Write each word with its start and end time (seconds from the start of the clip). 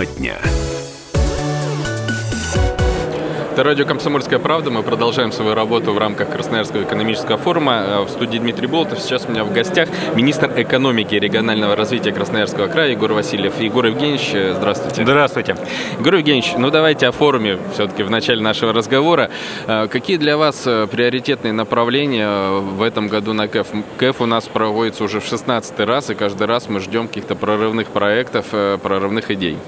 Тема 0.00 0.06
дня. 0.06 0.38
Это 3.52 3.64
радио 3.64 3.84
«Комсомольская 3.84 4.38
правда». 4.38 4.70
Мы 4.70 4.82
продолжаем 4.82 5.32
свою 5.32 5.54
работу 5.54 5.92
в 5.92 5.98
рамках 5.98 6.30
Красноярского 6.30 6.84
экономического 6.84 7.36
форума. 7.36 7.84
Э, 7.86 8.00
в 8.04 8.08
студии 8.08 8.38
Дмитрий 8.38 8.66
Болотов. 8.66 9.00
Сейчас 9.00 9.26
у 9.26 9.30
меня 9.30 9.44
в 9.44 9.52
гостях 9.52 9.90
министр 10.14 10.52
экономики 10.56 11.16
и 11.16 11.18
регионального 11.18 11.76
развития 11.76 12.12
Красноярского 12.12 12.68
края 12.68 12.92
Егор 12.92 13.12
Васильев. 13.12 13.60
Егор 13.60 13.84
Евгеньевич, 13.84 14.30
э, 14.32 14.54
здравствуйте. 14.54 15.02
Здравствуйте. 15.02 15.56
Егор 15.98 16.14
Евгеньевич, 16.14 16.54
ну 16.56 16.70
давайте 16.70 17.06
о 17.08 17.12
форуме 17.12 17.58
все-таки 17.74 18.02
в 18.02 18.08
начале 18.08 18.40
нашего 18.40 18.72
разговора. 18.72 19.30
Э, 19.66 19.88
какие 19.88 20.16
для 20.16 20.38
вас 20.38 20.62
приоритетные 20.62 21.52
направления 21.52 22.60
в 22.60 22.80
этом 22.80 23.08
году 23.08 23.34
на 23.34 23.48
КЭФ? 23.48 23.66
КЭФ 23.98 24.22
у 24.22 24.26
нас 24.26 24.44
проводится 24.44 25.04
уже 25.04 25.20
в 25.20 25.26
16 25.26 25.80
раз, 25.80 26.08
и 26.08 26.14
каждый 26.14 26.46
раз 26.46 26.70
мы 26.70 26.80
ждем 26.80 27.08
каких-то 27.08 27.34
прорывных 27.34 27.88
проектов, 27.88 28.46
прорывных 28.80 29.30
идей. 29.30 29.58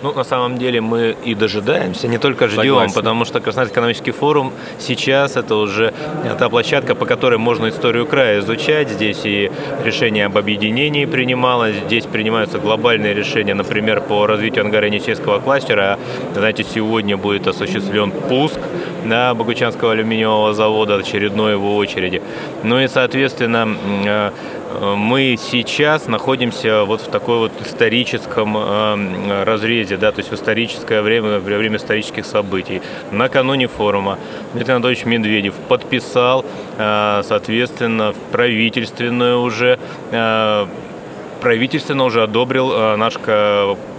Ну, 0.00 0.12
на 0.12 0.22
самом 0.22 0.58
деле 0.58 0.80
мы 0.80 1.16
и 1.24 1.34
дожидаемся, 1.34 2.06
не 2.06 2.18
только 2.18 2.46
ждем, 2.46 2.62
Согласен. 2.62 2.94
потому 2.94 3.24
что 3.24 3.40
Красноярский 3.40 3.74
экономический 3.74 4.12
форум 4.12 4.52
сейчас 4.78 5.36
это 5.36 5.56
уже 5.56 5.92
та 6.38 6.48
площадка, 6.48 6.94
по 6.94 7.04
которой 7.04 7.38
можно 7.38 7.68
историю 7.68 8.06
края 8.06 8.38
изучать. 8.38 8.90
Здесь 8.90 9.20
и 9.24 9.50
решение 9.84 10.26
об 10.26 10.38
объединении 10.38 11.04
принималось, 11.04 11.74
здесь 11.86 12.04
принимаются 12.04 12.58
глобальные 12.58 13.12
решения, 13.12 13.54
например, 13.54 14.00
по 14.00 14.26
развитию 14.26 14.64
ангаро-енисейского 14.64 15.40
кластера. 15.40 15.98
Знаете, 16.32 16.64
сегодня 16.64 17.16
будет 17.16 17.48
осуществлен 17.48 18.12
пуск 18.12 18.60
да, 19.04 19.34
Богучанского 19.34 19.92
алюминиевого 19.92 20.54
завода, 20.54 20.94
очередной 20.94 21.52
его 21.52 21.76
очереди. 21.76 22.22
Ну 22.62 22.78
и, 22.80 22.86
соответственно, 22.86 23.68
э, 24.06 24.30
мы 24.80 25.36
сейчас 25.38 26.06
находимся 26.06 26.84
вот 26.84 27.00
в 27.00 27.08
такой 27.08 27.38
вот 27.38 27.52
историческом 27.60 28.56
э, 28.56 29.44
разрезе, 29.44 29.96
да, 29.96 30.12
то 30.12 30.20
есть 30.20 30.30
в 30.30 30.34
историческое 30.34 31.02
время, 31.02 31.38
время 31.38 31.76
исторических 31.76 32.26
событий. 32.26 32.82
Накануне 33.10 33.68
форума 33.68 34.18
Дмитрий 34.52 34.74
Анатольевич 34.74 35.04
Медведев 35.04 35.54
подписал, 35.68 36.44
э, 36.76 37.22
соответственно, 37.24 38.14
правительственную 38.32 39.40
уже 39.40 39.78
э, 40.10 40.66
правительственно 41.40 42.04
уже 42.04 42.22
одобрил 42.22 42.96
наш 42.96 43.14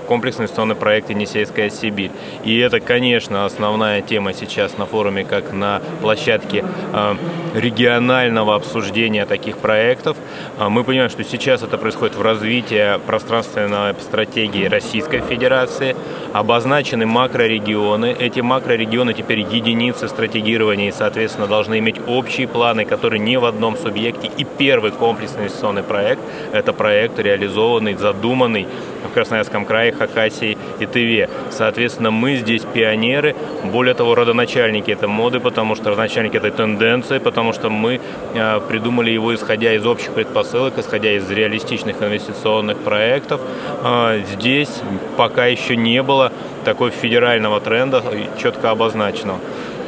комплексный 0.09 0.45
инвестиционный 0.45 0.75
проект 0.75 1.11
«Енисейская 1.11 1.69
Сибирь». 1.69 2.09
И 2.43 2.57
это, 2.57 2.79
конечно, 2.79 3.45
основная 3.45 4.01
тема 4.01 4.33
сейчас 4.33 4.75
на 4.79 4.87
форуме, 4.87 5.23
как 5.23 5.53
на 5.53 5.83
площадке 6.01 6.65
э, 6.91 7.15
регионального 7.53 8.55
обсуждения 8.55 9.27
таких 9.27 9.59
проектов. 9.59 10.17
Э, 10.57 10.67
мы 10.67 10.83
понимаем, 10.83 11.11
что 11.11 11.23
сейчас 11.23 11.61
это 11.61 11.77
происходит 11.77 12.15
в 12.15 12.23
развитии 12.23 12.99
пространственной 13.05 13.93
стратегии 14.01 14.65
Российской 14.65 15.19
Федерации. 15.19 15.95
Обозначены 16.33 17.05
макрорегионы. 17.05 18.15
Эти 18.19 18.39
макрорегионы 18.39 19.13
теперь 19.13 19.41
единицы 19.41 20.07
стратегирования 20.07 20.87
и, 20.87 20.91
соответственно, 20.91 21.45
должны 21.45 21.77
иметь 21.77 21.97
общие 22.07 22.47
планы, 22.47 22.83
которые 22.83 23.19
не 23.19 23.37
в 23.37 23.45
одном 23.45 23.77
субъекте. 23.77 24.31
И 24.37 24.43
первый 24.43 24.89
комплексный 24.89 25.41
инвестиционный 25.41 25.83
проект– 25.83 26.21
это 26.51 26.73
проект, 26.73 27.19
реализованный, 27.19 27.93
задуманный 27.93 28.65
в 29.07 29.13
Красноярском 29.13 29.65
крае, 29.65 29.91
Хакасии 29.99 30.57
и 30.79 30.85
Тыве. 30.85 31.29
Соответственно, 31.51 32.11
мы 32.11 32.35
здесь 32.37 32.63
пионеры, 32.63 33.35
более 33.65 33.93
того, 33.93 34.15
родоначальники 34.15 34.91
этой 34.91 35.07
моды, 35.07 35.39
потому 35.39 35.75
что 35.75 35.91
родоначальники 35.91 36.37
этой 36.37 36.51
тенденции, 36.51 37.19
потому 37.19 37.53
что 37.53 37.69
мы 37.69 37.99
э, 38.33 38.59
придумали 38.67 39.11
его 39.11 39.35
исходя 39.35 39.73
из 39.73 39.85
общих 39.85 40.13
предпосылок, 40.13 40.77
исходя 40.77 41.11
из 41.11 41.29
реалистичных 41.29 42.01
инвестиционных 42.01 42.77
проектов. 42.77 43.41
Э, 43.83 44.21
здесь 44.33 44.81
пока 45.17 45.45
еще 45.45 45.75
не 45.75 46.01
было 46.01 46.31
такого 46.65 46.91
федерального 46.91 47.59
тренда, 47.59 48.03
четко 48.41 48.71
обозначенного. 48.71 49.39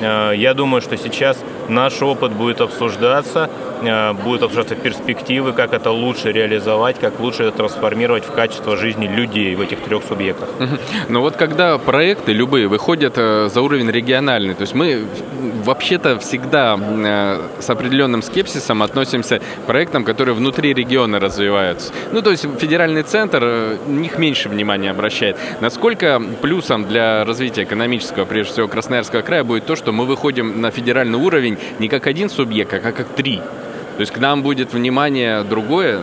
Э, 0.01 0.33
я 0.35 0.53
думаю, 0.53 0.81
что 0.81 0.97
сейчас 0.97 1.37
наш 1.69 2.01
опыт 2.01 2.31
будет 2.31 2.61
обсуждаться, 2.61 3.49
э, 3.81 4.13
будут 4.13 4.43
обсуждаться 4.43 4.75
перспективы, 4.75 5.53
как 5.53 5.73
это 5.73 5.91
лучше 5.91 6.31
реализовать, 6.31 6.99
как 6.99 7.19
лучше 7.19 7.43
это 7.43 7.57
трансформировать 7.57 8.25
в 8.25 8.31
качество 8.31 8.75
жизни 8.75 9.07
людей 9.07 9.55
в 9.55 9.61
этих 9.61 9.81
трех 9.81 10.03
субъектах. 10.03 10.49
Но 11.09 11.21
вот 11.21 11.35
когда 11.35 11.77
проекты 11.77 12.33
любые 12.33 12.67
выходят 12.67 13.13
э, 13.17 13.49
за 13.49 13.61
уровень 13.61 13.89
региональный, 13.89 14.53
то 14.53 14.61
есть 14.61 14.73
мы 14.73 15.05
вообще-то 15.63 16.17
всегда 16.19 16.77
с 17.59 17.69
определенным 17.69 18.23
скепсисом 18.23 18.81
относимся 18.81 19.39
к 19.39 19.67
проектам, 19.67 20.03
которые 20.03 20.33
внутри 20.33 20.73
региона 20.73 21.19
развиваются. 21.19 21.93
Ну, 22.11 22.21
то 22.21 22.31
есть 22.31 22.47
федеральный 22.59 23.03
центр 23.03 23.77
них 23.87 24.17
меньше 24.17 24.49
внимания 24.49 24.89
обращает. 24.89 25.37
Насколько 25.59 26.21
плюсом 26.41 26.85
для 26.85 27.23
развития 27.25 27.63
экономического, 27.63 28.25
прежде 28.25 28.53
всего, 28.53 28.67
Красноярского 28.67 29.21
края 29.21 29.43
будет 29.43 29.65
то, 29.65 29.75
что 29.75 29.90
мы 29.91 30.05
выходим 30.05 30.61
на 30.61 30.71
федеральный 30.71 31.17
уровень 31.17 31.57
не 31.79 31.87
как 31.87 32.07
один 32.07 32.29
субъект, 32.29 32.73
а 32.73 32.79
как 32.79 33.07
три. 33.09 33.37
То 33.37 34.01
есть 34.01 34.11
к 34.11 34.17
нам 34.17 34.41
будет 34.41 34.73
внимание 34.73 35.43
другое, 35.43 36.01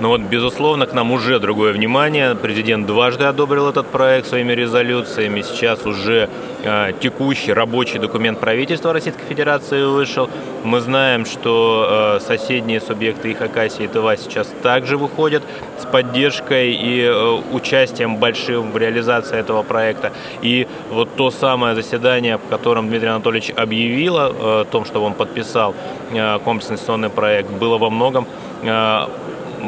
но 0.00 0.10
вот, 0.10 0.20
безусловно, 0.20 0.86
к 0.86 0.92
нам 0.92 1.10
уже 1.10 1.38
другое 1.38 1.72
внимание. 1.72 2.34
Президент 2.34 2.86
дважды 2.86 3.24
одобрил 3.24 3.68
этот 3.68 3.86
проект 3.86 4.28
своими 4.28 4.52
резолюциями. 4.52 5.40
Сейчас 5.40 5.86
уже 5.86 6.28
э, 6.62 6.92
текущий 7.00 7.52
рабочий 7.52 7.98
документ 7.98 8.38
правительства 8.38 8.92
Российской 8.92 9.24
Федерации 9.24 9.84
вышел. 9.84 10.28
Мы 10.64 10.80
знаем, 10.80 11.24
что 11.24 12.18
э, 12.18 12.20
соседние 12.20 12.80
субъекты 12.80 13.30
и 13.30 13.34
Хакасии 13.34 13.84
и 13.84 13.88
Тыва 13.88 14.16
сейчас 14.18 14.52
также 14.62 14.98
выходят 14.98 15.42
с 15.80 15.86
поддержкой 15.86 16.72
и 16.72 17.00
э, 17.00 17.40
участием 17.52 18.16
большим 18.16 18.72
в 18.72 18.76
реализации 18.76 19.38
этого 19.38 19.62
проекта. 19.62 20.12
И 20.42 20.65
вот 20.90 21.08
то 21.16 21.30
самое 21.30 21.74
заседание, 21.74 22.38
в 22.38 22.48
котором 22.48 22.88
Дмитрий 22.88 23.08
Анатольевич 23.08 23.50
объявил 23.56 24.16
э, 24.16 24.20
о 24.60 24.64
том, 24.64 24.84
что 24.84 25.02
он 25.02 25.14
подписал 25.14 25.74
э, 26.12 26.38
комплексный 26.44 26.74
инвестиционный 26.74 27.10
проект, 27.10 27.50
было 27.50 27.78
во 27.78 27.90
многом 27.90 28.26
э, 28.62 29.06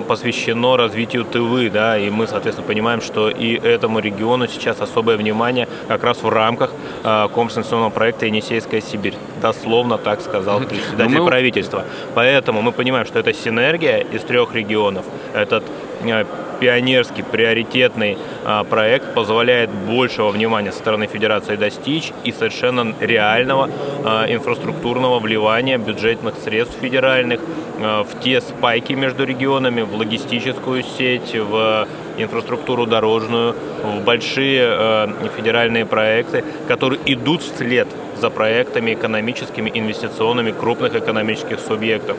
посвящено 0.07 0.77
развитию 0.77 1.25
Тывы, 1.25 1.71
да, 1.71 1.99
и 1.99 2.11
мы, 2.11 2.27
соответственно, 2.27 2.67
понимаем, 2.67 3.01
что 3.01 3.31
и 3.31 3.55
этому 3.55 3.99
региону 3.99 4.47
сейчас 4.47 4.81
особое 4.81 5.17
внимание 5.17 5.69
как 5.89 6.05
раз 6.05 6.23
в 6.23 6.29
рамках 6.29 6.71
э, 7.05 7.29
компенсационного 7.35 7.91
проекта 7.91 8.27
«Енисейская 8.27 8.81
Сибирь». 8.81 9.15
Дословно 9.43 9.99
так 9.99 10.21
сказал 10.21 10.61
председатель 10.61 11.19
мы... 11.19 11.27
правительства. 11.27 11.85
Поэтому 12.15 12.63
мы 12.63 12.73
понимаем, 12.73 13.07
что 13.07 13.19
это 13.19 13.33
синергия 13.33 13.99
из 13.99 14.23
трех 14.23 14.55
регионов. 14.55 15.05
Этот 15.35 15.65
э, 16.05 16.25
пионерский, 16.61 17.23
приоритетный 17.23 18.19
а, 18.45 18.65
проект 18.65 19.15
позволяет 19.15 19.71
большего 19.71 20.31
внимания 20.31 20.73
со 20.73 20.79
стороны 20.79 21.07
Федерации 21.07 21.57
достичь 21.57 22.13
и 22.25 22.33
совершенно 22.33 22.95
реального 23.01 23.71
а, 24.05 24.27
инфраструктурного 24.29 25.19
вливания 25.19 25.79
бюджетных 25.79 26.35
средств 26.43 26.77
федеральных 26.81 27.41
а, 27.81 28.05
в 28.05 28.21
те 28.21 28.41
спайки 28.41 28.93
между 28.93 29.25
регионами, 29.25 29.83
в 29.83 29.95
логистическую 29.95 30.83
сеть, 30.83 31.35
в 31.35 31.87
инфраструктуру 32.17 32.87
дорожную, 32.87 33.55
в 33.83 34.05
большие 34.05 35.09
федеральные 35.37 35.87
проекты, 35.87 36.45
которые 36.67 37.01
идут 37.07 37.43
вслед 37.43 37.87
за 38.19 38.31
проектами 38.31 38.95
экономическими, 38.95 39.71
инвестиционными 39.75 40.53
крупных 40.53 40.95
экономических 40.95 41.61
субъектов. 41.61 42.17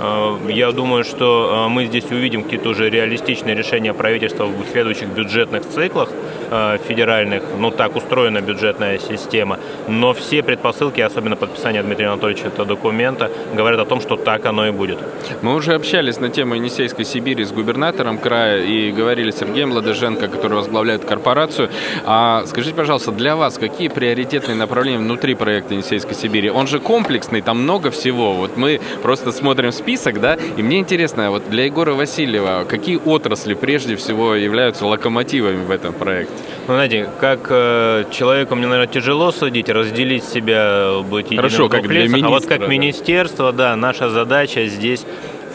Э, 0.00 0.38
я 0.48 0.72
думаю, 0.72 1.04
что 1.04 1.66
э, 1.66 1.68
мы 1.68 1.86
здесь 1.86 2.10
увидим 2.10 2.42
какие-то 2.42 2.70
уже 2.70 2.88
реалистичные 2.88 3.54
решения 3.54 3.92
правительства 3.92 4.46
в 4.46 4.64
следующих 4.72 5.08
бюджетных 5.08 5.66
циклах 5.68 6.08
э, 6.50 6.78
федеральных. 6.88 7.42
Ну, 7.58 7.70
так 7.70 7.96
устроена 7.96 8.40
бюджетная 8.40 8.98
система. 8.98 9.58
Но 9.88 10.14
все 10.14 10.42
предпосылки, 10.42 11.00
особенно 11.00 11.36
подписание 11.36 11.82
Дмитрия 11.82 12.08
Анатольевича 12.08 12.46
этого 12.48 12.66
документа, 12.66 13.30
говорят 13.54 13.80
о 13.80 13.84
том, 13.84 14.00
что 14.00 14.16
так 14.16 14.46
оно 14.46 14.66
и 14.66 14.70
будет. 14.70 14.98
Мы 15.42 15.54
уже 15.54 15.74
общались 15.74 16.20
на 16.20 16.30
тему 16.30 16.54
Енисейской 16.54 17.04
Сибири 17.04 17.44
с 17.44 17.52
губернатором 17.52 18.18
края 18.18 18.62
и 18.62 18.92
говорили 18.92 19.30
с 19.30 19.38
Сергеем 19.38 19.72
Ладыженко, 19.72 20.28
который 20.28 20.54
возглавляет 20.54 21.04
корпорацию. 21.04 21.68
А 22.06 22.44
скажите, 22.46 22.74
пожалуйста, 22.74 23.12
для 23.12 23.36
вас 23.36 23.58
какие 23.58 23.88
приоритетные 23.88 24.56
направления 24.56 24.98
внутри 24.98 25.34
проекта 25.40 25.74
Енисейской 25.74 26.14
Сибири? 26.14 26.50
Он 26.50 26.66
же 26.66 26.78
комплексный, 26.78 27.40
там 27.40 27.62
много 27.62 27.90
всего. 27.90 28.34
Вот 28.34 28.56
мы 28.56 28.80
просто 29.02 29.32
смотрим 29.32 29.72
список 29.72 30.10
список, 30.10 30.20
да, 30.20 30.38
и 30.56 30.62
мне 30.62 30.78
интересно, 30.78 31.30
вот 31.30 31.50
для 31.50 31.64
Егора 31.64 31.94
Васильева, 31.94 32.64
какие 32.68 32.96
отрасли 32.96 33.54
прежде 33.54 33.96
всего 33.96 34.34
являются 34.34 34.86
локомотивами 34.86 35.64
в 35.64 35.70
этом 35.70 35.92
проекте? 35.92 36.32
Ну, 36.68 36.74
знаете, 36.74 37.08
как 37.20 37.46
э, 37.50 38.04
человеку 38.12 38.54
мне, 38.54 38.66
наверное, 38.66 38.92
тяжело 38.92 39.32
судить, 39.32 39.68
разделить 39.68 40.24
себя, 40.24 41.00
быть 41.02 41.26
единым 41.26 41.44
Хорошо, 41.44 41.68
как 41.68 41.88
для 41.88 42.04
министра, 42.04 42.26
а 42.26 42.30
вот 42.30 42.46
как 42.46 42.60
да. 42.60 42.66
министерство, 42.66 43.52
да, 43.52 43.76
наша 43.76 44.10
задача 44.10 44.66
здесь 44.66 45.04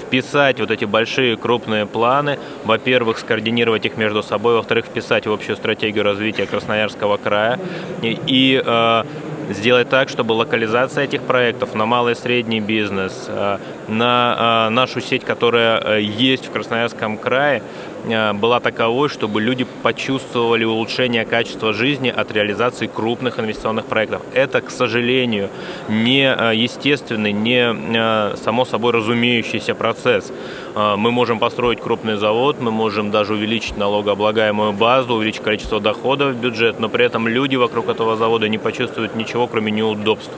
вписать 0.05 0.59
вот 0.59 0.71
эти 0.71 0.85
большие 0.85 1.35
крупные 1.35 1.85
планы, 1.85 2.37
во-первых, 2.63 3.17
скоординировать 3.17 3.85
их 3.85 3.97
между 3.97 4.21
собой, 4.21 4.55
во-вторых, 4.55 4.85
вписать 4.85 5.25
в 5.27 5.31
общую 5.31 5.55
стратегию 5.55 6.03
развития 6.03 6.45
Красноярского 6.45 7.17
края 7.17 7.59
и, 8.01 8.17
и 8.27 8.61
э, 8.63 9.03
сделать 9.49 9.89
так, 9.89 10.09
чтобы 10.09 10.33
локализация 10.33 11.05
этих 11.05 11.21
проектов 11.21 11.75
на 11.75 11.85
малый 11.85 12.13
и 12.13 12.15
средний 12.15 12.59
бизнес, 12.59 13.25
э, 13.27 13.57
на 13.87 14.67
э, 14.67 14.69
нашу 14.69 15.01
сеть, 15.01 15.23
которая 15.23 15.79
э, 15.79 16.01
есть 16.01 16.47
в 16.47 16.51
Красноярском 16.51 17.17
крае, 17.17 17.61
была 18.33 18.59
таковой, 18.59 19.09
чтобы 19.09 19.41
люди 19.41 19.65
почувствовали 19.83 20.63
улучшение 20.63 21.25
качества 21.25 21.73
жизни 21.73 22.09
от 22.09 22.31
реализации 22.31 22.87
крупных 22.87 23.39
инвестиционных 23.39 23.85
проектов. 23.85 24.21
Это, 24.33 24.61
к 24.61 24.69
сожалению, 24.69 25.49
не 25.89 26.23
естественный, 26.53 27.31
не 27.31 28.35
само 28.37 28.65
собой 28.65 28.93
разумеющийся 28.93 29.75
процесс. 29.75 30.31
Мы 30.75 31.11
можем 31.11 31.39
построить 31.39 31.81
крупный 31.81 32.17
завод, 32.17 32.57
мы 32.59 32.71
можем 32.71 33.11
даже 33.11 33.33
увеличить 33.33 33.77
налогооблагаемую 33.77 34.73
базу, 34.73 35.15
увеличить 35.15 35.41
количество 35.41 35.79
доходов 35.79 36.33
в 36.33 36.39
бюджет, 36.39 36.79
но 36.79 36.89
при 36.89 37.05
этом 37.05 37.27
люди 37.27 37.55
вокруг 37.55 37.89
этого 37.89 38.15
завода 38.15 38.47
не 38.47 38.57
почувствуют 38.57 39.15
ничего, 39.15 39.47
кроме 39.47 39.71
неудобств 39.71 40.31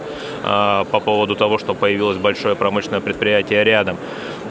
по 0.44 1.02
поводу 1.04 1.36
того, 1.36 1.58
что 1.58 1.74
появилось 1.74 2.18
большое 2.18 2.56
промышленное 2.56 3.02
предприятие 3.02 3.64
рядом. 3.64 3.98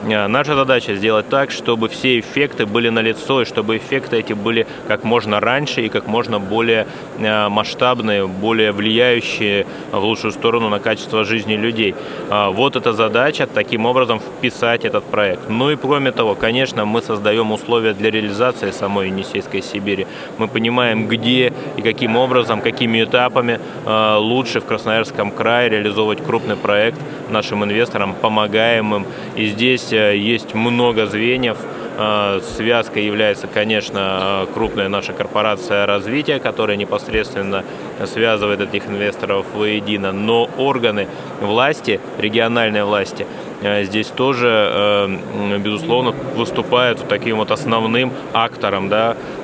Э, 0.05 0.27
наша 0.27 0.55
задача 0.55 0.95
сделать 0.95 1.29
так, 1.29 1.51
чтобы 1.51 1.89
все 1.89 2.19
эффекты 2.19 2.67
были 2.67 2.89
налицо, 2.89 3.43
и 3.43 3.45
чтобы 3.45 3.77
эффекты 3.77 4.17
эти 4.17 4.33
были 4.33 4.67
как 4.89 5.05
можно 5.05 5.41
раньше 5.41 5.83
и 5.83 5.89
как 5.89 6.07
можно 6.07 6.39
более 6.39 6.87
э, 7.19 7.49
масштабные, 7.49 8.27
более 8.27 8.73
влияющие 8.73 9.67
в 9.93 10.05
лучшую 10.05 10.33
сторону 10.33 10.69
на 10.69 10.79
качество 10.79 11.25
жизни 11.25 11.55
людей. 11.55 11.95
А, 12.31 12.51
вот 12.51 12.77
эта 12.77 12.93
задача, 12.93 13.47
таким 13.47 13.87
образом 13.87 14.21
вписать 14.21 14.85
этот 14.85 15.05
проект. 15.05 15.49
Ну 15.49 15.71
и 15.71 15.77
кроме 15.77 16.13
того, 16.13 16.35
конечно, 16.35 16.85
мы 16.85 17.03
создаем 17.03 17.53
условия 17.53 17.95
для 17.95 18.11
реализации 18.11 18.71
самой 18.71 19.09
Енисейской 19.09 19.63
Сибири. 19.63 20.07
Мы 20.39 20.49
понимаем, 20.49 21.09
где 21.09 21.53
и 21.77 21.83
каким 21.83 22.17
образом, 22.17 22.61
какими 22.61 23.05
этапами 23.05 23.61
э, 23.85 24.17
лучше 24.17 24.61
в 24.61 24.65
Красноярском 24.67 25.31
крае 25.31 25.69
реализовывать 25.71 26.25
крупный 26.25 26.57
проект 26.57 27.01
нашим 27.31 27.65
инвесторам, 27.65 28.15
помогаем 28.15 28.95
им. 28.95 29.07
И 29.37 29.47
здесь 29.47 29.93
э, 29.93 30.17
есть 30.17 30.55
много 30.55 31.07
звеньев. 31.07 31.57
Э, 31.99 32.41
связкой 32.57 33.05
является, 33.05 33.47
конечно, 33.47 34.47
крупная 34.55 34.89
наша 34.89 35.13
корпорация 35.13 35.87
развития, 35.87 36.39
которая 36.39 36.77
непосредственно 36.77 37.65
связывает 38.05 38.61
этих 38.61 38.87
инвесторов 38.87 39.47
воедино. 39.55 40.13
Но 40.13 40.49
органы 40.59 41.09
власти, 41.41 42.01
региональной 42.19 42.85
власти, 42.85 43.27
э, 43.63 43.85
здесь 43.85 44.09
тоже, 44.09 45.19
безусловно, 45.59 46.13
выступают 46.35 47.07
таким 47.09 47.37
вот 47.37 47.51
основным 47.51 48.13
актором 48.33 48.89
да, 48.89 49.17
Э, 49.17 49.36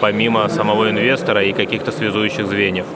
помимо 0.00 0.48
самого 0.48 0.90
инвестора 0.90 1.42
и 1.42 1.52
каких-то 1.52 1.92
связующих 1.92 2.46
звеньев. 2.46 2.86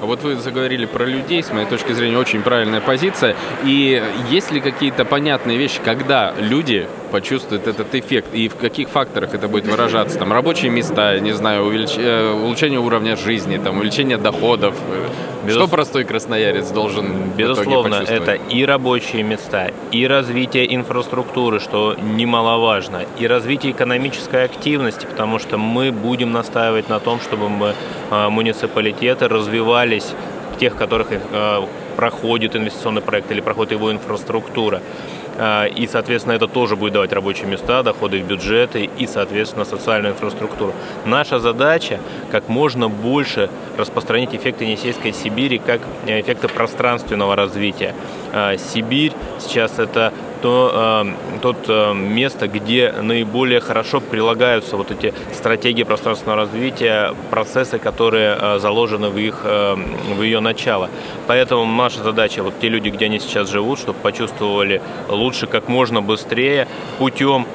А 0.00 0.06
вот 0.06 0.22
вы 0.22 0.36
заговорили 0.36 0.86
про 0.86 1.04
людей, 1.04 1.42
с 1.42 1.52
моей 1.52 1.66
точки 1.66 1.92
зрения, 1.92 2.18
очень 2.18 2.42
правильная 2.42 2.80
позиция. 2.80 3.36
И 3.64 4.02
есть 4.30 4.52
ли 4.52 4.60
какие-то 4.60 5.04
понятные 5.04 5.58
вещи, 5.58 5.80
когда 5.84 6.34
люди 6.38 6.86
почувствуют 7.10 7.66
этот 7.66 7.94
эффект 7.94 8.28
и 8.32 8.48
в 8.48 8.56
каких 8.56 8.88
факторах 8.88 9.34
это 9.34 9.48
будет 9.48 9.66
выражаться? 9.66 10.18
Там 10.18 10.32
рабочие 10.32 10.70
места, 10.70 11.18
не 11.20 11.32
знаю, 11.32 11.64
увелич... 11.64 11.92
Э, 11.96 12.32
улучшение 12.32 12.80
уровня 12.80 13.16
жизни, 13.16 13.58
там, 13.58 13.78
увеличение 13.78 14.16
доходов. 14.16 14.74
Безус... 15.44 15.62
Что 15.62 15.68
простой 15.68 16.04
красноярец 16.04 16.70
должен 16.70 17.30
Безусловно, 17.36 17.96
это 17.96 18.32
и 18.32 18.64
рабочие 18.64 19.22
места, 19.22 19.70
и 19.92 20.06
развитие 20.06 20.74
инфраструктуры, 20.74 21.60
что 21.60 21.94
немаловажно, 21.94 23.02
и 23.18 23.26
развитие 23.26 23.72
экономической 23.72 24.44
активности, 24.44 25.06
потому 25.06 25.38
что 25.38 25.58
мы 25.58 25.92
будем 25.92 26.32
настаивать 26.32 26.88
на 26.88 27.00
том, 27.00 27.20
чтобы 27.20 27.48
мы, 27.48 27.74
э, 28.10 28.28
муниципалитеты 28.28 29.28
развивались 29.28 30.14
тех, 30.58 30.76
которых 30.76 31.08
э, 31.10 31.66
проходит 31.96 32.56
инвестиционный 32.56 33.02
проект 33.02 33.30
или 33.30 33.40
проходит 33.40 33.72
его 33.72 33.92
инфраструктура. 33.92 34.82
А, 35.38 35.66
и, 35.66 35.86
соответственно, 35.86 36.34
это 36.34 36.48
тоже 36.48 36.76
будет 36.76 36.94
давать 36.94 37.12
рабочие 37.12 37.46
места, 37.46 37.82
доходы 37.82 38.22
в 38.22 38.26
бюджеты 38.26 38.88
и, 38.98 39.06
соответственно, 39.06 39.64
социальную 39.64 40.14
инфраструктуру. 40.14 40.72
Наша 41.04 41.38
задача 41.38 42.00
как 42.30 42.48
можно 42.48 42.88
больше 42.88 43.50
распространить 43.76 44.34
эффекты 44.34 44.64
Енисейской 44.64 45.12
Сибири 45.12 45.58
как 45.58 45.80
эффекты 46.06 46.48
пространственного 46.48 47.36
развития. 47.36 47.94
А, 48.38 48.58
Сибирь 48.58 49.14
сейчас 49.38 49.78
это 49.78 50.12
то, 50.42 51.04
э, 51.06 51.38
тот 51.40 51.56
э, 51.68 51.94
место, 51.94 52.48
где 52.48 52.92
наиболее 52.92 53.60
хорошо 53.60 54.02
прилагаются 54.02 54.76
вот 54.76 54.90
эти 54.90 55.14
стратегии 55.32 55.84
пространственного 55.84 56.40
развития, 56.42 57.14
процессы, 57.30 57.78
которые 57.78 58.58
заложены 58.58 59.08
в 59.08 59.16
их 59.16 59.42
в 59.42 60.22
ее 60.22 60.40
начало. 60.40 60.90
Поэтому 61.26 61.64
наша 61.64 62.02
задача, 62.02 62.42
вот 62.42 62.60
те 62.60 62.68
люди, 62.68 62.90
где 62.90 63.06
они 63.06 63.20
сейчас 63.20 63.48
живут, 63.48 63.78
чтобы 63.78 63.98
почувствовали 64.00 64.82
лучше 65.08 65.46
как 65.46 65.68
можно 65.68 66.02
быстрее 66.02 66.68
путем 66.98 67.46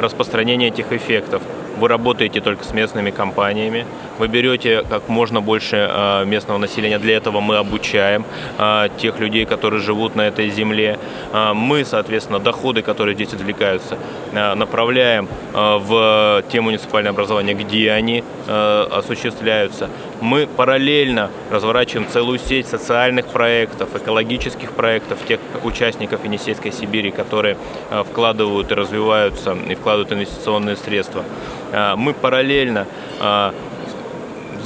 распространения 0.00 0.68
этих 0.68 0.92
эффектов. 0.92 1.42
Вы 1.76 1.88
работаете 1.88 2.40
только 2.40 2.64
с 2.64 2.72
местными 2.72 3.10
компаниями, 3.10 3.86
вы 4.18 4.28
берете 4.28 4.82
как 4.88 5.08
можно 5.08 5.42
больше 5.42 5.76
а, 5.90 6.24
местного 6.24 6.58
населения. 6.58 6.98
Для 6.98 7.16
этого 7.16 7.40
мы 7.40 7.56
обучаем 7.56 8.24
а, 8.58 8.88
тех 8.88 9.18
людей, 9.18 9.44
которые 9.44 9.82
живут 9.82 10.16
на 10.16 10.22
этой 10.22 10.48
земле. 10.48 10.98
А, 11.32 11.52
мы, 11.52 11.84
соответственно, 11.84 12.38
доходы, 12.38 12.82
которые 12.82 13.14
здесь 13.14 13.34
извлекаются, 13.34 13.98
направляем 14.32 15.28
в 15.52 16.44
те 16.50 16.60
муниципальные 16.60 17.10
образования, 17.10 17.54
где 17.54 17.90
они 17.90 18.22
осуществляются. 18.46 19.88
Мы 20.20 20.46
параллельно 20.46 21.30
разворачиваем 21.50 22.08
целую 22.08 22.38
сеть 22.38 22.66
социальных 22.66 23.26
проектов, 23.26 23.94
экологических 23.94 24.72
проектов, 24.72 25.18
тех 25.26 25.40
участников 25.62 26.24
Енисейской 26.24 26.72
Сибири, 26.72 27.10
которые 27.10 27.56
вкладывают 28.10 28.70
и 28.70 28.74
развиваются, 28.74 29.56
и 29.68 29.74
вкладывают 29.74 30.12
инвестиционные 30.12 30.76
средства. 30.76 31.22
Мы 31.96 32.14
параллельно 32.14 32.86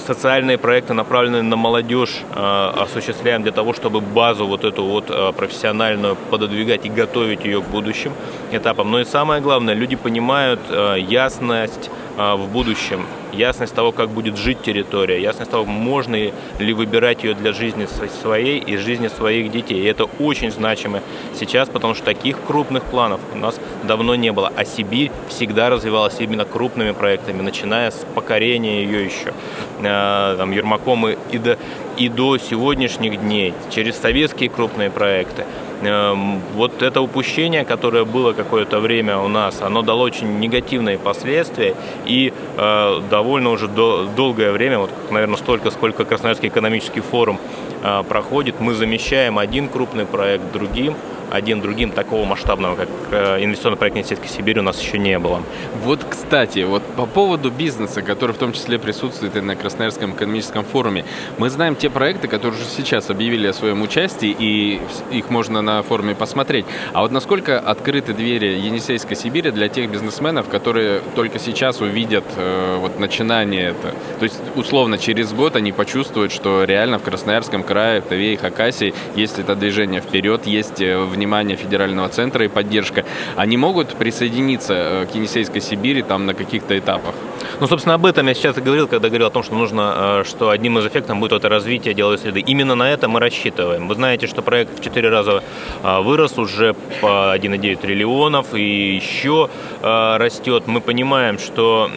социальные 0.01 0.59
проекты, 0.59 0.95
направленные 0.95 1.43
на 1.43 1.57
молодежь, 1.57 2.23
э, 2.35 2.73
осуществляем 2.83 3.43
для 3.43 3.53
того, 3.53 3.73
чтобы 3.73 4.01
базу 4.01 4.47
вот 4.47 4.65
эту 4.65 4.85
вот 4.85 5.11
э, 5.11 5.33
профессиональную 5.33 6.17
пододвигать 6.31 6.85
и 6.87 6.89
готовить 6.89 7.45
ее 7.45 7.61
к 7.61 7.67
будущим 7.67 8.13
этапам. 8.51 8.91
Но 8.91 9.01
и 9.01 9.05
самое 9.05 9.41
главное, 9.41 9.75
люди 9.75 9.97
понимают 9.97 10.61
э, 10.69 10.97
ясность 10.99 11.91
в 12.17 12.49
будущем 12.53 13.07
ясность 13.33 13.75
того, 13.75 13.93
как 13.93 14.11
будет 14.11 14.37
жить 14.37 14.63
территория, 14.63 15.21
ясность 15.21 15.51
того, 15.51 15.65
можно 15.65 16.17
ли 16.59 16.73
выбирать 16.73 17.25
ее 17.25 17.35
для 17.35 17.53
жизни 17.53 17.87
своей 18.23 18.59
и 18.59 18.77
жизни 18.77 19.09
своих 19.09 19.51
детей. 19.51 19.81
И 19.83 19.85
это 19.85 20.05
очень 20.19 20.51
значимо 20.51 21.03
сейчас, 21.39 21.69
потому 21.69 21.95
что 21.95 22.05
таких 22.05 22.37
крупных 22.47 22.85
планов 22.85 23.21
у 23.35 23.39
нас 23.39 23.61
давно 23.85 24.15
не 24.15 24.33
было. 24.33 24.53
А 24.57 24.65
Сибирь 24.65 25.11
всегда 25.29 25.71
развивалась 25.71 26.17
именно 26.19 26.45
крупными 26.45 26.93
проектами, 26.93 27.43
начиная 27.43 27.91
с 27.91 28.05
покорения 28.15 28.85
ее 28.85 29.05
еще 29.05 29.33
э, 29.81 30.35
там, 30.37 30.51
Ермаком 30.53 31.09
и, 31.09 31.39
до, 31.39 31.59
и 31.97 32.09
до 32.09 32.39
сегодняшних 32.39 33.21
дней, 33.21 33.55
через 33.71 33.97
советские 33.97 34.51
крупные 34.51 34.91
проекты. 34.91 35.45
Эм, 35.83 36.41
вот 36.55 36.83
это 36.83 37.01
упущение, 37.01 37.65
которое 37.65 38.05
было 38.05 38.35
какое-то 38.35 38.81
время 38.81 39.17
у 39.17 39.29
нас, 39.29 39.63
оно 39.63 39.81
дало 39.81 40.03
очень 40.03 40.39
негативные 40.39 40.99
последствия 40.99 41.75
и 42.05 42.35
э, 42.59 43.01
довольно 43.09 43.51
уже 43.51 43.67
до, 43.67 44.05
долгое 44.15 44.53
время, 44.53 44.79
вот, 44.79 44.91
наверное, 45.11 45.39
столько, 45.39 45.71
сколько 45.71 46.05
Красноярский 46.05 46.49
экономический 46.49 47.01
форум 47.01 47.39
э, 47.83 48.03
проходит, 48.07 48.61
мы 48.61 48.75
замещаем 48.75 49.39
один 49.39 49.69
крупный 49.69 50.05
проект 50.05 50.53
другим, 50.53 50.97
один 51.31 51.61
другим 51.61 51.91
такого 51.93 52.25
масштабного, 52.25 52.77
как 52.77 52.89
э, 53.11 53.45
инвестиционный 53.45 53.79
проект 53.79 53.97
Енисейской 53.97 54.29
Сибири 54.29 54.61
у 54.61 54.63
нас 54.63 54.81
еще 54.81 54.99
не 54.99 55.19
было. 55.19 55.43
Вот, 55.85 56.05
кстати, 56.09 56.61
вот 56.61 56.83
по 56.97 57.07
поводу 57.07 57.51
бизнеса, 57.51 58.03
который 58.03 58.33
в 58.33 58.39
том 58.39 58.53
числе 58.53 58.79
присутствует 58.79 59.37
и 59.37 59.41
на 59.41 59.57
Красноярском 59.57 60.15
экономическом 60.15 60.65
форуме, 60.65 61.05
мы 61.39 61.51
знаем 61.51 61.77
те 61.77 61.91
проекты, 61.91 62.29
которые 62.29 62.61
уже 62.61 62.69
сейчас 62.69 63.11
объявили 63.11 63.47
о 63.49 63.53
своем 63.53 63.83
участии, 63.83 64.35
и 64.39 64.81
их 65.11 65.31
можно 65.31 65.63
на 65.63 65.83
форуме 65.83 66.15
посмотреть. 66.15 66.67
А 66.93 67.03
вот 67.03 67.13
насколько 67.13 67.59
открыты 67.59 68.13
двери 68.13 68.59
Енисейской 68.59 69.17
Сибири 69.17 69.51
для 69.51 69.69
тех 69.69 69.91
бизнесменов, 69.91 70.49
которые 70.49 71.01
только 71.15 71.39
сейчас 71.39 71.81
увидят 71.81 72.25
э, 72.37 72.77
вот 72.81 72.99
начинание 72.99 73.71
это? 73.71 73.95
То 74.19 74.25
есть, 74.25 74.41
условно, 74.57 74.99
через 74.99 75.33
год 75.33 75.57
они 75.57 75.73
почувствуют, 75.73 76.33
что 76.33 76.65
реально 76.65 76.99
в 76.99 77.03
Красноярском 77.03 77.63
крае, 77.63 78.01
в 78.01 78.05
Таве 78.05 78.35
и 78.35 78.37
Хакасии 78.37 78.95
есть 79.17 79.39
это 79.39 79.55
движение 79.55 80.01
вперед, 80.01 80.47
есть 80.47 80.81
э, 80.81 80.99
в 80.99 81.17
внимание 81.21 81.57
федерального 81.57 82.09
центра 82.09 82.45
и 82.45 82.49
поддержка, 82.49 83.05
они 83.37 83.57
могут 83.59 83.89
присоединиться 83.89 84.75
э, 84.75 85.07
к 85.07 85.15
Енисейской 85.15 85.61
Сибири 85.61 86.03
там 86.03 86.25
на 86.27 86.35
каких-то 86.35 86.79
этапах? 86.79 87.15
Ну, 87.61 87.67
собственно, 87.67 87.95
об 87.95 88.07
этом 88.07 88.27
я 88.29 88.35
сейчас 88.35 88.57
и 88.57 88.63
говорил, 88.63 88.89
когда 88.89 89.09
говорил 89.09 89.27
о 89.27 89.31
том, 89.31 89.43
что 89.43 89.55
нужно, 89.55 90.23
э, 90.23 90.25
что 90.25 90.49
одним 90.49 90.79
из 90.79 90.87
эффектов 90.87 91.19
будет 91.19 91.33
это 91.33 91.49
развитие 91.49 91.93
деловой 91.93 92.17
среды. 92.17 92.41
Именно 92.41 92.75
на 92.75 92.91
это 92.91 93.07
мы 93.09 93.21
рассчитываем. 93.21 93.87
Вы 93.89 93.95
знаете, 93.95 94.27
что 94.27 94.43
проект 94.43 94.79
в 94.79 94.83
4 94.83 95.09
раза 95.11 95.43
э, 95.83 96.01
вырос 96.01 96.39
уже 96.39 96.75
по 97.03 97.37
1,9 97.37 97.77
триллионов 97.77 98.55
и 98.55 98.97
еще 98.97 99.51
растет. 99.83 100.65
Мы 100.67 100.81
понимаем, 100.81 101.39
что 101.39 101.91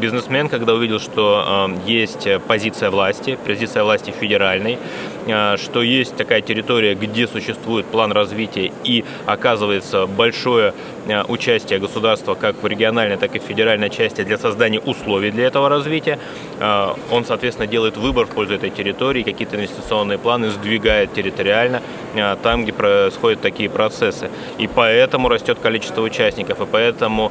бизнесмен, 0.00 0.48
когда 0.48 0.74
увидел, 0.74 0.98
что 0.98 1.70
есть 1.86 2.26
позиция 2.48 2.90
власти, 2.90 3.38
позиция 3.46 3.84
власти 3.84 4.12
федеральной, 4.18 4.78
что 5.56 5.82
есть 5.82 6.16
такая 6.16 6.40
территория, 6.40 6.94
где 6.94 7.28
существует 7.28 7.86
план 7.86 8.12
развития 8.12 8.72
и 8.82 9.04
оказывается 9.26 10.06
большое 10.06 10.74
участие 11.28 11.78
государства 11.78 12.34
как 12.34 12.62
в 12.62 12.66
региональной, 12.66 13.16
так 13.16 13.34
и 13.36 13.38
в 13.38 13.42
федеральной 13.42 13.90
части 13.90 14.22
для 14.22 14.38
создания 14.38 14.80
условий 14.80 15.30
для 15.30 15.46
этого 15.46 15.68
развития. 15.68 16.18
Он, 17.10 17.24
соответственно, 17.24 17.66
делает 17.66 17.96
выбор 17.96 18.26
в 18.26 18.30
пользу 18.30 18.54
этой 18.54 18.70
территории, 18.70 19.22
какие-то 19.22 19.56
инвестиционные 19.56 20.18
планы 20.18 20.50
сдвигает 20.50 21.12
территориально 21.12 21.82
там, 22.42 22.62
где 22.62 22.72
происходят 22.72 23.40
такие 23.40 23.68
процессы. 23.68 24.30
И 24.58 24.66
поэтому 24.66 25.28
растет 25.28 25.58
количество 25.60 26.02
участников, 26.02 26.60
и 26.60 26.66
поэтому 26.66 27.30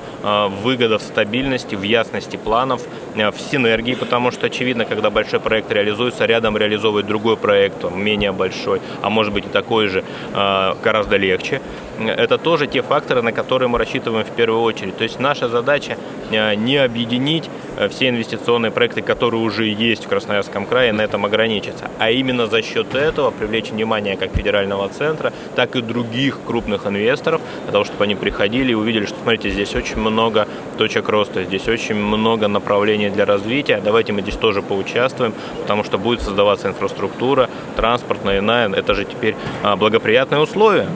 выгода 0.64 1.00
в 1.00 1.02
стабильности, 1.02 1.76
в 1.76 1.82
ясности 1.82 2.38
планов, 2.60 2.82
в 3.20 3.40
синергии, 3.40 3.96
потому 3.96 4.32
что, 4.32 4.48
очевидно, 4.48 4.86
когда 4.86 5.10
большой 5.10 5.40
проект 5.40 5.72
реализуется, 5.72 6.26
рядом 6.26 6.58
реализовывает 6.58 7.06
другой 7.06 7.38
проект, 7.38 7.84
менее 7.92 8.32
большой, 8.32 8.82
а 9.02 9.10
может 9.10 9.34
быть 9.34 9.46
и 9.46 9.50
такой 9.50 9.88
же, 9.88 10.04
гораздо 10.34 11.18
легче. 11.18 11.62
Это 12.00 12.38
тоже 12.38 12.68
те 12.68 12.82
факторы, 12.82 13.22
на 13.22 13.34
которые 13.34 13.68
мы 13.68 13.78
рассчитываем 13.78 14.26
в 14.26 14.32
первую 14.32 14.62
очередь. 14.62 14.98
То 14.98 15.04
есть 15.04 15.20
наша 15.20 15.50
задача 15.50 15.98
не 16.32 16.78
объединить 16.78 17.50
все 17.90 18.08
инвестиционные 18.10 18.72
проекты, 18.72 19.02
которые 19.02 19.42
уже 19.42 19.66
есть 19.66 20.06
в 20.06 20.08
Красноярском 20.08 20.66
крае, 20.66 20.94
на 20.94 21.02
этом 21.02 21.26
ограничиться, 21.26 21.92
а 21.98 22.10
именно 22.10 22.48
за 22.48 22.62
счет 22.62 22.96
этого 22.96 23.32
привлечь 23.32 23.72
внимание 23.72 24.16
как 24.16 24.34
федерального 24.34 24.88
центра, 24.90 25.34
так 25.56 25.76
и 25.76 25.82
других 25.82 26.40
крупных 26.46 26.88
инвесторов, 26.88 27.42
для 27.64 27.72
того, 27.74 27.84
чтобы 27.84 28.06
они 28.06 28.16
приходили 28.16 28.72
и 28.72 28.76
увидели, 28.76 29.06
что, 29.06 29.16
смотрите, 29.22 29.50
здесь 29.50 29.76
очень 29.76 29.98
много 29.98 30.48
точек 30.78 31.10
роста, 31.10 31.44
здесь 31.44 31.68
очень 31.68 31.96
много 31.96 32.48
направлений 32.48 33.09
для 33.10 33.26
развития, 33.26 33.82
давайте 33.84 34.14
мы 34.14 34.22
здесь 34.22 34.36
тоже 34.36 34.62
поучаствуем, 34.62 35.34
потому 35.62 35.84
что 35.84 35.98
будет 35.98 36.22
создаваться 36.22 36.68
инфраструктура, 36.68 37.50
транспортная, 37.76 38.40
иная, 38.40 38.70
это 38.70 38.94
же 38.96 39.06
теперь 39.06 39.36
а, 39.64 39.76
благоприятные 39.76 40.42
условия. 40.42 40.88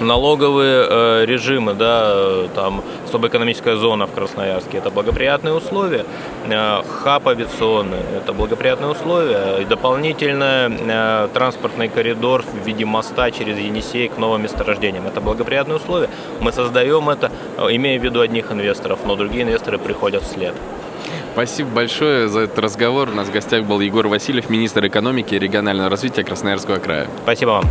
Налоговые 0.00 0.86
э, 0.88 1.24
режимы, 1.24 1.72
да, 1.72 2.48
там 2.54 2.82
особая 3.06 3.30
экономическая 3.30 3.76
зона 3.76 4.06
в 4.06 4.12
Красноярске, 4.12 4.78
это 4.78 4.90
благоприятные 4.90 5.54
условия, 5.54 6.04
э, 6.50 6.82
хаб 7.02 7.28
авиационный, 7.28 8.00
это 8.14 8.34
благоприятные 8.34 8.90
условия, 8.90 9.58
и 9.62 9.64
дополнительно 9.64 10.70
э, 10.70 11.28
транспортный 11.32 11.88
коридор 11.88 12.42
в 12.42 12.66
виде 12.66 12.84
моста 12.84 13.30
через 13.30 13.56
Енисей 13.58 14.08
к 14.08 14.18
новым 14.18 14.42
месторождениям, 14.42 15.06
это 15.06 15.22
благоприятные 15.22 15.76
условия. 15.76 16.10
Мы 16.40 16.52
создаем 16.52 17.08
это, 17.08 17.30
имея 17.58 17.98
в 17.98 18.04
виду 18.04 18.20
одних 18.20 18.52
инвесторов, 18.52 18.98
но 19.06 19.16
другие 19.16 19.44
инвесторы 19.44 19.78
приходят 19.78 20.24
вслед. 20.24 20.54
Спасибо 21.36 21.68
большое 21.68 22.28
за 22.28 22.40
этот 22.40 22.58
разговор. 22.60 23.10
У 23.10 23.12
нас 23.12 23.28
в 23.28 23.30
гостях 23.30 23.64
был 23.64 23.80
Егор 23.80 24.08
Васильев, 24.08 24.48
министр 24.48 24.86
экономики 24.86 25.34
и 25.34 25.38
регионального 25.38 25.90
развития 25.90 26.24
Красноярского 26.24 26.78
края. 26.78 27.08
Спасибо 27.24 27.50
вам. 27.50 27.64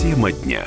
Тема 0.00 0.32
дня. 0.32 0.64